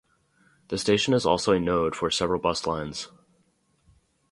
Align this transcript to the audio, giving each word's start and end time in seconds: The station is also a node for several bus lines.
The 0.69 0.79
station 0.79 1.13
is 1.13 1.27
also 1.27 1.51
a 1.53 1.59
node 1.59 1.95
for 1.95 2.09
several 2.09 2.41
bus 2.41 2.65
lines. 2.65 3.09